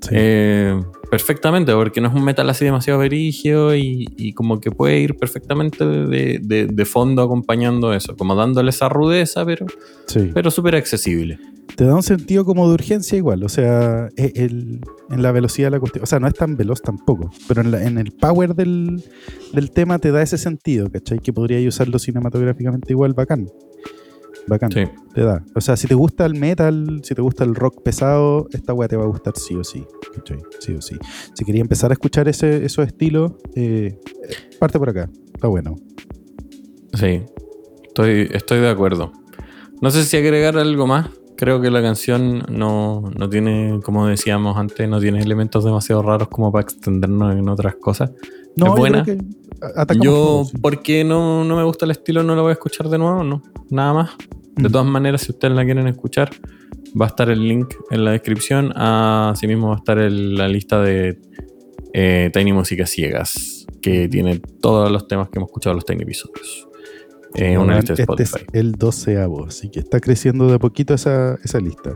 Sí. 0.00 0.08
Eh, 0.12 0.80
perfectamente, 1.10 1.72
porque 1.72 2.00
no 2.00 2.08
es 2.08 2.14
un 2.14 2.24
metal 2.24 2.48
así 2.50 2.64
demasiado 2.64 2.98
verigio 2.98 3.74
y, 3.76 4.06
y 4.16 4.32
como 4.32 4.60
que 4.60 4.70
puede 4.70 4.98
ir 5.00 5.14
perfectamente 5.16 5.84
de, 5.86 6.38
de- 6.42 6.66
de 6.66 6.84
fondo 6.84 7.22
acompañando 7.22 7.92
eso, 7.94 8.16
como 8.16 8.34
dándole 8.34 8.70
esa 8.70 8.88
rudeza, 8.88 9.44
pero, 9.44 9.66
sí. 10.06 10.30
pero 10.34 10.50
súper 10.50 10.74
accesible. 10.76 11.38
Te 11.76 11.84
da 11.84 11.94
un 11.94 12.02
sentido 12.02 12.44
como 12.44 12.68
de 12.68 12.74
urgencia 12.74 13.18
igual. 13.18 13.42
O 13.44 13.48
sea, 13.48 14.08
e- 14.16 14.32
el- 14.36 14.80
en 15.10 15.22
la 15.22 15.30
velocidad 15.32 15.66
de 15.66 15.72
la 15.72 15.80
cuestión. 15.80 16.04
O 16.04 16.06
sea, 16.06 16.18
no 16.20 16.26
es 16.28 16.34
tan 16.34 16.56
veloz 16.56 16.80
tampoco. 16.80 17.30
Pero 17.48 17.60
en, 17.60 17.70
la- 17.70 17.84
en 17.84 17.98
el 17.98 18.12
power 18.12 18.54
del, 18.54 19.02
del 19.52 19.70
tema 19.72 19.98
te 19.98 20.10
da 20.10 20.22
ese 20.22 20.38
sentido, 20.38 20.90
¿cachai? 20.90 21.18
Que 21.18 21.32
podría 21.32 21.66
usarlo 21.68 21.98
cinematográficamente 21.98 22.92
igual, 22.92 23.12
bacán. 23.14 23.48
Bacán. 24.46 24.70
Sí. 24.70 24.84
Te 25.14 25.22
da. 25.22 25.42
O 25.54 25.60
sea, 25.60 25.76
si 25.76 25.86
te 25.86 25.94
gusta 25.94 26.24
el 26.26 26.34
metal, 26.34 27.00
si 27.02 27.14
te 27.14 27.22
gusta 27.22 27.44
el 27.44 27.54
rock 27.54 27.82
pesado, 27.82 28.48
esta 28.52 28.72
weá 28.72 28.88
te 28.88 28.96
va 28.96 29.04
a 29.04 29.08
gustar 29.08 29.34
sí 29.36 29.54
o 29.54 29.64
sí. 29.64 29.84
¿cachai? 30.14 30.38
Sí 30.60 30.74
o 30.74 30.82
sí. 30.82 30.96
Si 31.34 31.44
quería 31.44 31.60
empezar 31.60 31.90
a 31.90 31.94
escuchar 31.94 32.28
ese, 32.28 32.64
esos 32.64 32.86
estilos, 32.86 33.32
eh, 33.54 33.98
parte 34.58 34.78
por 34.78 34.90
acá. 34.90 35.08
Está 35.34 35.48
bueno. 35.48 35.76
Sí, 36.94 37.22
estoy, 37.86 38.28
estoy 38.32 38.60
de 38.60 38.70
acuerdo. 38.70 39.12
No 39.80 39.90
sé 39.90 40.04
si 40.04 40.16
agregar 40.16 40.56
algo 40.58 40.86
más. 40.86 41.10
Creo 41.36 41.60
que 41.60 41.70
la 41.70 41.82
canción 41.82 42.46
no, 42.48 43.10
no 43.14 43.28
tiene, 43.28 43.80
como 43.82 44.06
decíamos 44.06 44.56
antes, 44.56 44.88
no 44.88 45.00
tiene 45.00 45.20
elementos 45.20 45.64
demasiado 45.64 46.00
raros 46.00 46.28
como 46.28 46.50
para 46.50 46.62
extendernos 46.62 47.36
en 47.36 47.48
otras 47.50 47.74
cosas. 47.74 48.12
No, 48.56 48.66
¿Es 48.66 48.72
yo 48.72 48.76
buena? 48.76 49.04
Yo, 50.02 50.44
sí. 50.50 50.58
porque 50.60 51.04
no, 51.04 51.44
no 51.44 51.56
me 51.56 51.62
gusta 51.64 51.84
el 51.84 51.90
estilo, 51.92 52.22
no 52.22 52.34
la 52.36 52.42
voy 52.42 52.50
a 52.50 52.52
escuchar 52.52 52.88
de 52.88 52.98
nuevo, 52.98 53.22
no. 53.24 53.42
Nada 53.70 53.92
más. 53.92 54.10
De 54.56 54.68
Mm. 54.68 54.72
todas 54.72 54.86
maneras, 54.86 55.22
si 55.22 55.32
ustedes 55.32 55.54
la 55.54 55.64
quieren 55.64 55.86
escuchar, 55.86 56.30
va 56.98 57.06
a 57.06 57.08
estar 57.08 57.28
el 57.30 57.46
link 57.46 57.74
en 57.90 58.04
la 58.04 58.12
descripción. 58.12 58.72
Asimismo, 58.74 59.68
va 59.68 59.74
a 59.74 59.78
estar 59.78 59.98
el- 59.98 60.36
la 60.36 60.48
lista 60.48 60.80
de 60.82 61.18
eh, 61.98 62.30
Tiny 62.32 62.52
Músicas 62.52 62.90
Ciegas, 62.90 63.66
que 63.80 64.06
tiene 64.08 64.38
todos 64.60 64.90
los 64.90 65.08
temas 65.08 65.28
que 65.30 65.38
hemos 65.38 65.48
escuchado 65.48 65.72
en 65.72 65.76
los 65.76 65.86
Tiny 65.86 66.02
episodios. 66.02 66.68
Eh, 67.34 67.56
una 67.56 67.58
Bueno, 67.58 67.72
lista 67.80 67.94
de 67.94 68.02
este 68.02 68.22
es 68.22 68.28
Spotify. 68.34 68.46
el 68.58 68.72
doceavo, 68.72 69.46
así 69.46 69.70
que 69.70 69.80
está 69.80 70.00
creciendo 70.00 70.46
de 70.46 70.54
a 70.54 70.58
poquito 70.58 70.92
esa, 70.94 71.36
esa 71.42 71.58
lista. 71.60 71.94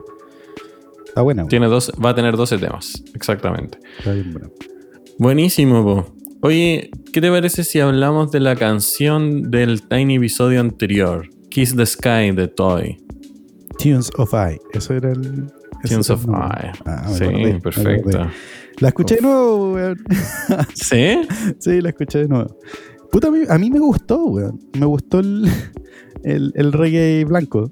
Está 1.06 1.22
buena. 1.22 1.46
Tiene 1.48 1.66
dos, 1.66 1.92
va 2.02 2.10
a 2.10 2.14
tener 2.14 2.36
12 2.36 2.56
temas, 2.58 3.02
exactamente. 3.14 3.78
Está 3.98 4.12
bien 4.14 4.32
buena. 4.32 4.48
Buenísimo, 5.18 5.82
po. 5.84 6.14
Oye, 6.42 6.90
¿qué 7.12 7.20
te 7.20 7.30
parece 7.30 7.64
si 7.64 7.80
hablamos 7.80 8.32
de 8.32 8.40
la 8.40 8.56
canción 8.56 9.50
del 9.50 9.82
Tiny 9.82 10.16
episodio 10.16 10.61
anterior? 10.61 11.28
Kiss 11.50 11.76
the 11.76 11.85
Sky 11.85 12.32
de 12.35 12.49
Toy. 12.49 12.97
Tunes 13.78 14.11
of 14.16 14.32
Eye. 14.32 14.59
Eso 14.73 14.94
era 14.94 15.12
el. 15.12 15.52
Tunes 15.85 16.09
of. 16.09 16.25
Eye. 16.25 16.73
Ah, 16.87 17.09
sí, 17.09 17.25
acordé, 17.25 17.61
perfecto. 17.61 18.30
La 18.78 18.88
escuché 18.88 19.16
de 19.16 19.20
nuevo, 19.20 19.75
weón. 19.75 19.99
¿Sí? 20.75 21.18
Sí, 21.59 21.82
la 21.82 21.90
escuché 21.90 22.20
de 22.20 22.28
nuevo. 22.28 22.56
Puta, 23.12 23.28
a 23.28 23.30
mí, 23.30 23.40
a 23.47 23.59
mí 23.59 23.70
me 23.70 23.78
gustó, 23.78 24.25
weón. 24.25 24.59
Me 24.78 24.87
gustó 24.87 25.20
el, 25.20 25.47
el, 26.25 26.52
el 26.54 26.73
reggae 26.73 27.26
blanco. 27.26 27.70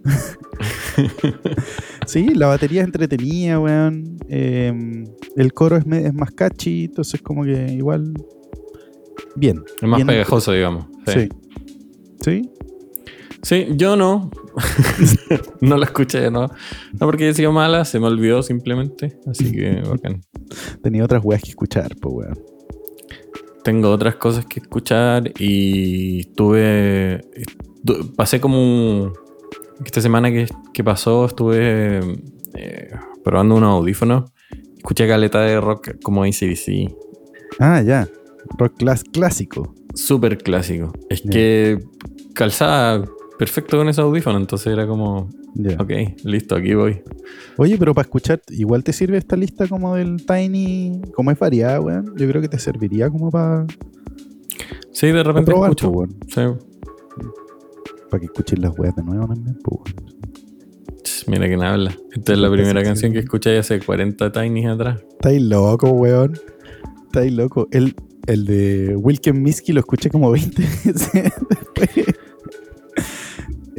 sí, 2.06 2.34
la 2.34 2.48
batería 2.48 2.82
es 2.82 2.86
entretenida, 2.86 3.58
weón. 3.60 4.18
Eh, 4.28 5.06
el 5.36 5.52
coro 5.54 5.78
es, 5.78 5.86
es 5.86 6.12
más 6.12 6.32
catchy, 6.32 6.84
entonces 6.84 7.22
como 7.22 7.44
que 7.44 7.72
igual... 7.72 8.12
Bien. 9.36 9.62
Es 9.80 9.88
más 9.88 9.98
bien 9.98 10.06
pegajoso, 10.06 10.52
digamos. 10.52 10.86
Sí. 11.06 11.12
Sí. 11.12 11.28
¿Sí? 12.20 12.50
Sí, 13.42 13.66
yo 13.76 13.96
no. 13.96 14.30
no 15.60 15.76
la 15.76 15.84
escuché, 15.86 16.30
no. 16.30 16.48
No 16.48 16.98
porque 17.06 17.24
haya 17.24 17.34
sido 17.34 17.52
mala, 17.52 17.84
se 17.84 18.00
me 18.00 18.06
olvidó 18.06 18.42
simplemente. 18.42 19.16
Así 19.26 19.52
que, 19.52 19.80
bacán. 19.88 20.22
Tenía 20.82 21.04
otras 21.04 21.24
weas 21.24 21.42
que 21.42 21.50
escuchar, 21.50 21.94
pues, 22.00 22.14
weón. 22.14 22.38
Tengo 23.62 23.90
otras 23.90 24.16
cosas 24.16 24.46
que 24.46 24.60
escuchar 24.60 25.32
y 25.38 26.20
estuve. 26.20 27.20
estu- 27.84 28.14
Pasé 28.16 28.40
como. 28.40 29.12
Esta 29.84 30.00
semana 30.00 30.30
que, 30.32 30.48
que 30.74 30.82
pasó 30.82 31.26
estuve 31.26 32.00
eh, 32.54 32.90
probando 33.22 33.54
unos 33.54 33.70
audífonos. 33.74 34.32
Escuché 34.76 35.06
caleta 35.06 35.40
de 35.42 35.60
rock 35.60 36.00
como 36.02 36.24
ACDC. 36.24 36.92
Ah, 37.60 37.82
ya. 37.82 38.08
Rock 38.56 38.74
clas- 38.78 39.04
clásico. 39.10 39.74
Súper 39.94 40.38
clásico. 40.38 40.92
Es 41.10 41.22
que 41.22 41.78
calzaba 42.34 43.04
perfecto 43.38 43.76
con 43.78 43.88
ese 43.88 44.00
audífono, 44.00 44.38
entonces 44.38 44.72
era 44.72 44.86
como. 44.86 45.28
Ya. 45.54 45.76
Ok, 45.80 45.90
listo, 46.24 46.54
aquí 46.54 46.74
voy. 46.74 47.02
Oye, 47.56 47.76
pero 47.78 47.92
para 47.94 48.04
escuchar, 48.06 48.40
igual 48.50 48.84
te 48.84 48.92
sirve 48.92 49.16
esta 49.18 49.36
lista 49.36 49.66
como 49.66 49.94
del 49.96 50.24
Tiny, 50.24 51.00
como 51.14 51.30
es 51.32 51.38
variada, 51.38 51.80
weón. 51.80 52.14
Yo 52.16 52.28
creo 52.28 52.40
que 52.40 52.48
te 52.48 52.58
serviría 52.58 53.10
como 53.10 53.30
para 53.30 53.66
Sí, 54.92 55.08
de 55.08 55.22
repente 55.24 55.50
probar, 55.50 55.70
escucho. 55.70 55.90
po, 55.92 55.98
weón. 56.00 56.16
Sí. 56.28 56.40
Para 58.10 58.20
que 58.20 58.26
escuches 58.26 58.58
las 58.58 58.78
weas 58.78 58.94
de 58.94 59.02
nuevo 59.02 59.26
también, 59.26 59.58
weón. 59.68 59.82
Mira 61.26 61.46
quién 61.46 61.62
habla. 61.62 61.94
Esta 62.12 62.32
es 62.32 62.38
la 62.38 62.50
primera 62.50 62.82
canción 62.82 63.12
que 63.12 63.18
escuché 63.18 63.58
hace 63.58 63.80
40 63.80 64.32
Tinies 64.32 64.68
atrás. 64.68 65.00
Estáis 65.10 65.42
loco, 65.42 65.90
weón. 65.90 66.32
Estáis 67.06 67.32
loco. 67.32 67.68
El, 67.70 67.94
el 68.28 68.44
de 68.44 68.94
Wilken 68.96 69.42
Miski 69.42 69.72
lo 69.72 69.80
escuché 69.80 70.10
como 70.10 70.30
20 70.30 70.62
veces 70.84 71.10
después. 71.50 71.90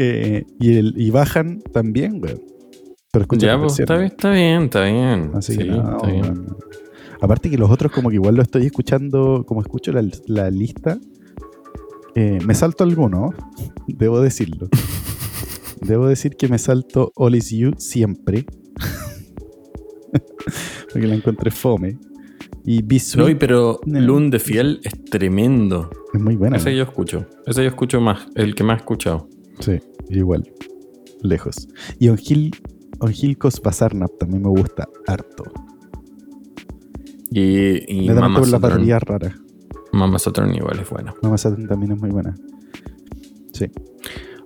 Eh, 0.01 0.46
y, 0.62 0.77
el, 0.77 0.94
y 0.96 1.12
bajan 1.12 1.62
también, 1.74 2.24
weón. 2.24 2.41
Pero 3.12 3.24
escuché 3.24 3.48
Ya, 3.48 3.60
pues, 3.60 3.77
está 3.77 3.98
bien, 3.98 4.08
está 4.12 4.32
bien, 4.32 4.63
está 4.63 4.84
bien. 4.86 5.32
Así 5.34 5.51
Sí, 5.51 5.58
que 5.58 5.65
no, 5.65 5.98
está 5.98 6.08
bien. 6.08 6.46
Aparte 7.20 7.50
que 7.50 7.58
los 7.58 7.70
otros 7.70 7.91
como 7.91 8.08
que 8.08 8.15
igual 8.15 8.36
lo 8.36 8.41
estoy 8.41 8.65
escuchando, 8.65 9.44
como 9.46 9.60
escucho 9.60 9.91
la, 9.91 10.01
la 10.27 10.50
lista, 10.51 10.98
eh, 12.15 12.39
me 12.46 12.56
salto 12.56 12.86
alguno, 12.86 13.34
debo 13.88 14.22
decirlo. 14.22 14.70
debo 15.82 16.08
decir 16.08 16.38
que 16.38 16.48
me 16.48 16.60
salto 16.60 17.12
All 17.15 17.36
Is 17.36 17.50
You 17.50 17.74
siempre. 17.77 18.46
Porque 20.94 21.08
la 21.08 21.15
encontré 21.15 21.51
fome. 21.51 21.98
Y 22.71 22.85
Oye, 23.19 23.35
pero 23.35 23.79
No. 23.88 23.99
Loon 23.99 24.29
de 24.29 24.38
Fiel 24.38 24.79
es 24.83 25.03
tremendo. 25.05 25.89
es 26.13 26.21
muy 26.21 26.35
buena. 26.35 26.57
Ese 26.57 26.75
yo 26.75 26.83
escucho. 26.83 27.25
Ese 27.47 27.63
yo 27.63 27.69
escucho 27.69 27.99
más. 27.99 28.27
El 28.35 28.53
que 28.53 28.63
más 28.63 28.77
he 28.77 28.81
escuchado. 28.81 29.27
Sí, 29.57 29.79
igual. 30.09 30.47
Lejos. 31.23 31.67
Y 31.97 32.09
On 32.09 32.19
Hill, 32.23 32.51
On 32.99 33.11
Hilkos 33.11 33.59
Basarnap 33.59 34.11
también 34.19 34.43
me 34.43 34.49
gusta 34.49 34.88
harto. 35.07 35.45
Y, 37.31 38.03
y 38.03 38.07
da 38.07 38.21
Mama 38.21 38.38
por 38.38 38.47
la 38.49 38.59
batería 38.59 38.99
rara. 38.99 39.35
Mama 39.91 40.19
Saturn 40.19 40.53
igual 40.53 40.77
es 40.79 40.89
bueno. 40.91 41.15
Mama 41.23 41.39
Saturn 41.39 41.67
también 41.67 41.93
es 41.93 41.99
muy 41.99 42.11
buena. 42.11 42.35
Sí. 43.51 43.65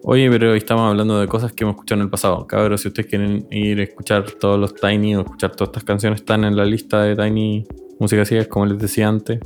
Oye, 0.06 0.30
pero 0.30 0.52
hoy 0.52 0.58
estamos 0.58 0.90
hablando 0.90 1.18
de 1.18 1.28
cosas 1.30 1.54
que 1.54 1.64
hemos 1.64 1.76
escuchado 1.76 2.02
en 2.02 2.06
el 2.06 2.10
pasado. 2.10 2.46
Cabros, 2.46 2.82
si 2.82 2.90
ustedes 2.90 3.10
quieren 3.10 3.48
ir 3.52 3.80
a 3.80 3.84
escuchar 3.84 4.30
todos 4.32 4.60
los 4.60 4.76
Tiny 4.76 5.16
o 5.16 5.22
escuchar 5.22 5.56
todas 5.56 5.70
estas 5.70 5.86
canciones, 5.86 6.20
están 6.20 6.44
en 6.44 6.58
la 6.58 6.66
lista 6.66 7.04
de 7.04 7.16
Tiny 7.16 7.66
Música 8.00 8.26
Ciegas, 8.26 8.50
como 8.50 8.66
les 8.66 8.80
decía 8.80 9.08
antes. 9.08 9.40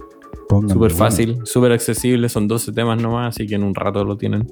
Súper 0.50 0.76
bueno. 0.76 0.96
fácil, 0.96 1.38
súper 1.44 1.74
accesible. 1.74 2.28
Son 2.28 2.48
12 2.48 2.72
temas 2.72 3.00
nomás, 3.00 3.36
así 3.36 3.46
que 3.46 3.54
en 3.54 3.64
un 3.64 3.76
rato 3.76 4.04
lo 4.04 4.18
tienen 4.18 4.52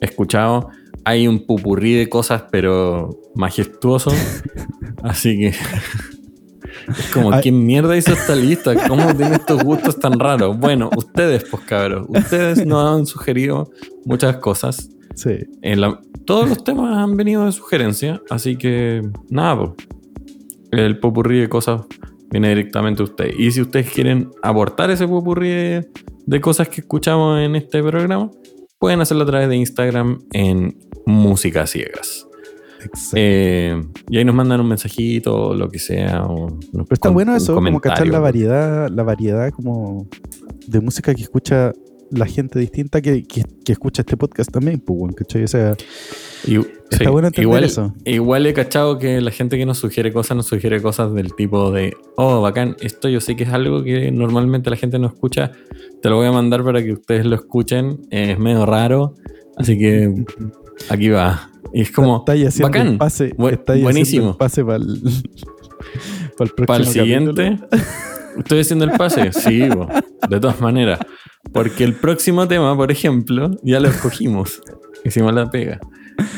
escuchado. 0.00 0.70
Hay 1.04 1.28
un 1.28 1.44
pupurrí 1.44 1.92
de 1.92 2.08
cosas, 2.08 2.44
pero 2.50 3.10
majestuoso. 3.34 4.12
así 5.02 5.38
que. 5.38 5.48
Es 5.48 7.10
como, 7.12 7.30
Ay. 7.30 7.42
¿quién 7.42 7.66
mierda 7.66 7.94
hizo 7.94 8.14
esta 8.14 8.34
lista? 8.34 8.88
¿Cómo 8.88 9.14
tiene 9.14 9.34
estos 9.34 9.62
gustos 9.62 9.98
tan 9.98 10.18
raros? 10.18 10.58
Bueno, 10.58 10.88
ustedes, 10.96 11.44
pues 11.44 11.62
cabros, 11.64 12.06
ustedes 12.08 12.64
nos 12.64 12.90
han 12.90 13.04
sugerido 13.04 13.70
muchas 14.06 14.38
cosas. 14.38 14.88
Sí. 15.14 15.38
En 15.62 15.80
la- 15.80 16.00
todos 16.24 16.48
los 16.48 16.62
temas 16.64 16.96
han 16.96 17.16
venido 17.16 17.44
de 17.46 17.52
sugerencia, 17.52 18.22
así 18.30 18.56
que 18.56 19.02
nada, 19.28 19.74
el 20.70 20.98
popurrí 21.00 21.40
de 21.40 21.48
cosas 21.48 21.82
viene 22.30 22.48
directamente 22.50 22.98
de 22.98 23.10
ustedes. 23.10 23.34
Y 23.38 23.50
si 23.50 23.60
ustedes 23.62 23.90
quieren 23.90 24.30
aportar 24.42 24.90
ese 24.90 25.08
popurrí 25.08 25.48
de, 25.48 25.88
de 26.26 26.40
cosas 26.40 26.68
que 26.68 26.80
escuchamos 26.82 27.40
en 27.40 27.56
este 27.56 27.82
programa, 27.82 28.30
pueden 28.78 29.00
hacerlo 29.00 29.24
a 29.24 29.26
través 29.26 29.48
de 29.48 29.56
Instagram 29.56 30.20
en 30.32 30.76
Música 31.06 31.66
Ciegas. 31.66 32.26
Eh, 33.14 33.78
y 34.08 34.16
ahí 34.16 34.24
nos 34.24 34.34
mandan 34.34 34.60
un 34.60 34.68
mensajito 34.68 35.48
o 35.48 35.54
lo 35.54 35.68
que 35.68 35.78
sea. 35.78 36.24
o 36.24 36.46
Pero 36.72 36.86
está 36.90 37.10
bueno 37.10 37.34
eso, 37.36 37.54
como 37.54 37.78
cachar 37.80 38.08
la 38.08 38.20
variedad, 38.20 38.88
la 38.88 39.02
variedad 39.02 39.50
como 39.50 40.06
de 40.66 40.80
música 40.80 41.14
que 41.14 41.22
escucha 41.22 41.72
la 42.10 42.26
gente 42.26 42.58
distinta 42.58 43.00
que, 43.00 43.22
que- 43.24 43.44
que 43.64 43.72
escucha 43.72 44.02
este 44.02 44.16
podcast 44.16 44.50
también, 44.50 44.80
pues, 44.80 44.98
bueno, 44.98 45.14
¿cachai? 45.14 45.44
O 45.44 45.48
sea, 45.48 45.76
Y- 46.46 46.56
Está 46.90 47.04
sí, 47.04 47.10
bueno 47.10 47.28
entender 47.28 47.42
igual, 47.42 47.64
eso. 47.64 47.94
Igual 48.04 48.46
he 48.46 48.52
cachado 48.54 48.98
que 48.98 49.20
la 49.20 49.30
gente 49.30 49.56
que 49.56 49.64
nos 49.64 49.78
sugiere 49.78 50.12
cosas 50.12 50.36
nos 50.36 50.46
sugiere 50.46 50.82
cosas 50.82 51.14
del 51.14 51.34
tipo 51.34 51.70
de, 51.70 51.94
oh, 52.16 52.40
bacán, 52.40 52.74
esto 52.80 53.08
yo 53.08 53.20
sé 53.20 53.36
que 53.36 53.44
es 53.44 53.50
algo 53.50 53.84
que 53.84 54.10
normalmente 54.10 54.70
la 54.70 54.76
gente 54.76 54.98
no 54.98 55.06
escucha, 55.06 55.52
te 56.02 56.08
lo 56.08 56.16
voy 56.16 56.26
a 56.26 56.32
mandar 56.32 56.64
para 56.64 56.82
que 56.82 56.92
ustedes 56.94 57.26
lo 57.26 57.36
escuchen, 57.36 58.00
es 58.10 58.36
medio 58.40 58.66
raro, 58.66 59.14
así 59.56 59.78
que 59.78 60.12
aquí 60.88 61.10
va. 61.10 61.48
Y 61.72 61.82
es 61.82 61.92
como, 61.92 62.16
estáis 62.18 62.48
haciendo 62.48 62.68
bacán, 62.72 62.86
el 62.88 62.98
pase, 62.98 63.36
bu- 63.36 63.52
haciendo 63.62 63.82
buenísimo. 63.84 64.30
el 64.30 64.36
pase 64.36 64.64
para 64.64 64.76
el, 64.78 65.00
próximo 66.36 66.66
Para 66.66 66.80
el 66.80 66.86
capítulo. 66.86 66.86
siguiente, 66.86 67.58
estoy 68.38 68.60
haciendo 68.60 68.84
el 68.86 68.90
pase, 68.92 69.32
sí, 69.32 69.68
bo, 69.68 69.86
de 70.28 70.40
todas 70.40 70.60
maneras, 70.60 70.98
porque 71.52 71.84
el 71.84 71.94
próximo 71.94 72.46
tema, 72.48 72.76
por 72.76 72.90
ejemplo, 72.90 73.50
ya 73.62 73.80
lo 73.80 73.88
escogimos, 73.88 74.60
hicimos 75.04 75.32
la 75.34 75.50
pega. 75.50 75.80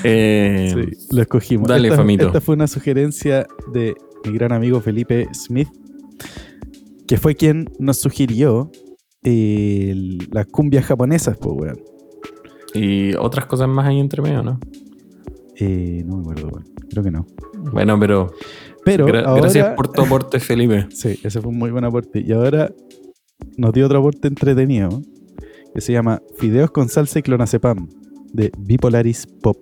Eh, 0.04 0.72
Sí, 0.74 1.06
lo 1.14 1.22
escogimos. 1.22 1.68
Dale, 1.68 1.88
esta, 1.88 1.96
Famito. 1.98 2.26
esta 2.26 2.40
fue 2.40 2.54
una 2.54 2.66
sugerencia 2.68 3.46
de 3.72 3.94
mi 4.24 4.32
gran 4.32 4.52
amigo 4.52 4.80
Felipe 4.80 5.28
Smith, 5.34 5.68
que 7.08 7.16
fue 7.18 7.34
quien 7.34 7.68
nos 7.78 7.98
sugirió 7.98 8.70
eh, 9.24 9.94
las 10.30 10.46
cumbias 10.46 10.84
japonesas, 10.84 11.36
pues, 11.38 11.54
weón. 11.56 11.80
Y 12.74 13.14
otras 13.16 13.46
cosas 13.46 13.68
más 13.68 13.86
ahí 13.86 13.98
entre 14.00 14.22
medio, 14.22 14.42
¿no? 14.42 14.58
Eh, 15.58 16.02
no 16.06 16.16
me 16.16 16.22
acuerdo, 16.22 16.48
weón. 16.48 16.64
Creo 16.90 17.02
que 17.04 17.10
no. 17.10 17.26
Bueno, 17.72 17.98
pero 17.98 18.32
Pero 18.84 19.06
Gra- 19.06 19.24
ahora, 19.24 19.42
Gracias 19.42 19.74
por 19.76 19.88
tu 19.92 20.02
aporte, 20.02 20.40
Felipe. 20.40 20.86
Sí, 20.94 21.18
ese 21.22 21.40
fue 21.40 21.50
un 21.50 21.58
muy 21.58 21.70
buen 21.70 21.84
aporte. 21.84 22.20
Y 22.24 22.32
ahora 22.32 22.72
nos 23.56 23.72
dio 23.72 23.86
otro 23.86 23.98
aporte 23.98 24.28
entretenido 24.28 25.02
que 25.74 25.80
se 25.80 25.92
llama 25.92 26.22
Fideos 26.36 26.70
con 26.70 26.88
salsa 26.88 27.18
y 27.18 27.22
clonazepam 27.22 27.88
de 28.32 28.52
Bipolaris 28.58 29.26
Pop. 29.26 29.58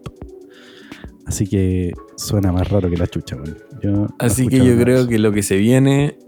Así 1.26 1.46
que 1.46 1.92
suena 2.16 2.52
más 2.52 2.68
raro 2.68 2.90
que 2.90 2.96
la 2.96 3.06
chucha, 3.06 3.36
weón. 3.36 3.56
Yo 3.82 4.06
Así 4.18 4.48
que 4.48 4.64
yo 4.64 4.76
creo 4.76 5.06
que 5.06 5.18
lo 5.18 5.32
que 5.32 5.42
se 5.42 5.56
viene. 5.56 6.18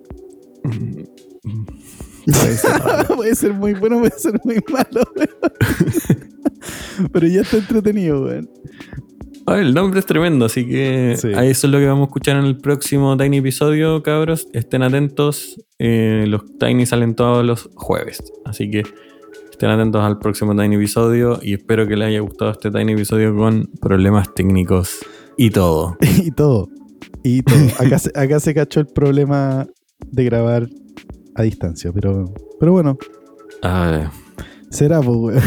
puede 2.24 2.54
ser 2.56 3.06
puede 3.16 3.52
muy 3.54 3.74
bueno, 3.74 3.98
puede 3.98 4.12
ser 4.16 4.40
muy 4.44 4.58
malo. 4.72 5.02
Pero 7.12 7.26
ya 7.26 7.40
está 7.40 7.56
entretenido, 7.56 8.24
weón. 8.24 8.48
Ah, 9.46 9.58
el 9.58 9.74
nombre 9.74 9.98
es 9.98 10.06
tremendo, 10.06 10.44
así 10.44 10.66
que 10.66 11.14
Sí. 11.18 11.28
ahí 11.34 11.50
eso 11.50 11.66
es 11.66 11.72
lo 11.72 11.78
que 11.80 11.86
vamos 11.86 12.02
a 12.02 12.06
escuchar 12.06 12.36
en 12.36 12.44
el 12.44 12.58
próximo 12.58 13.16
Tiny 13.16 13.38
episodio, 13.38 14.02
cabros. 14.02 14.46
Estén 14.52 14.82
atentos. 14.82 15.60
eh, 15.80 16.26
los 16.28 16.42
Tiny 16.58 16.86
salen 16.86 17.14
todos 17.16 17.44
los 17.44 17.68
jueves. 17.74 18.22
Así 18.44 18.70
que 18.70 18.84
estén 19.50 19.70
atentos 19.70 20.00
al 20.02 20.18
próximo 20.20 20.54
Tiny 20.54 20.76
episodio. 20.76 21.40
Y 21.42 21.54
espero 21.54 21.88
que 21.88 21.96
les 21.96 22.08
haya 22.08 22.20
gustado 22.20 22.52
este 22.52 22.70
Tiny 22.70 22.92
episodio 22.92 23.34
con 23.36 23.68
problemas 23.80 24.32
técnicos 24.32 25.00
y 25.36 25.50
todo. 25.50 25.96
Y 26.24 26.30
todo. 26.30 26.68
Y 27.24 27.42
todo. 27.42 27.58
Acá 27.80 27.98
se, 27.98 28.10
acá 28.14 28.38
se 28.40 28.54
cachó 28.54 28.78
el 28.80 28.86
problema 28.86 29.66
de 30.06 30.24
grabar 30.24 30.68
a 31.34 31.42
distancia, 31.42 31.90
pero, 31.92 32.32
pero 32.60 32.72
bueno, 32.72 32.96
Ah, 33.62 34.10
será, 34.70 35.00
pues, 35.00 35.42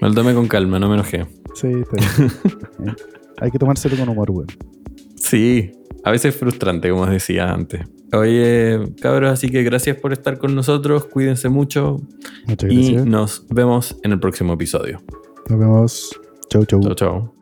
weón. 0.00 0.34
con 0.34 0.48
calma, 0.48 0.78
no 0.78 0.88
me 0.88 0.94
enojé. 0.94 1.26
Sí, 1.54 1.68
está 1.68 1.96
bien. 2.78 2.96
Hay 3.40 3.50
que 3.50 3.58
tomárselo 3.58 3.96
con 3.96 4.08
humor, 4.08 4.30
weón. 4.30 4.46
Sí, 5.16 5.72
a 6.04 6.10
veces 6.10 6.34
es 6.34 6.40
frustrante, 6.40 6.90
como 6.90 7.06
decía 7.06 7.52
antes. 7.52 7.82
Oye, 8.12 8.78
cabros, 9.00 9.32
así 9.32 9.48
que 9.48 9.62
gracias 9.62 9.96
por 9.96 10.12
estar 10.12 10.38
con 10.38 10.54
nosotros. 10.54 11.06
Cuídense 11.06 11.48
mucho 11.48 11.96
Muchas 12.46 12.70
y 12.70 12.76
gracias. 12.92 13.06
nos 13.06 13.46
vemos 13.48 13.96
en 14.02 14.12
el 14.12 14.20
próximo 14.20 14.52
episodio. 14.52 15.00
Nos 15.48 15.58
vemos. 15.58 16.20
Chau, 16.50 16.64
chau. 16.66 16.80
Chao, 16.82 16.94
chao. 16.94 17.41